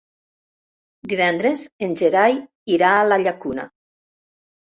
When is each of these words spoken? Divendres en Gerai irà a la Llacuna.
Divendres 1.11 1.65
en 1.87 1.93
Gerai 2.01 2.39
irà 2.77 2.93
a 3.01 3.05
la 3.13 3.19
Llacuna. 3.27 3.67